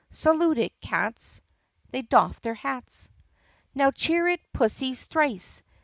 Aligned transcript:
Salute 0.09 0.57
it, 0.57 0.81
cats! 0.81 1.43
(They 1.91 2.01
doff 2.01 2.41
their 2.41 2.55
hats.) 2.55 3.07
Now 3.75 3.91
cheer 3.91 4.27
it, 4.29 4.41
pussies, 4.51 5.05
thrice! 5.05 5.61